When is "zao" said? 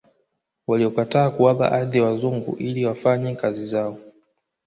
3.65-3.97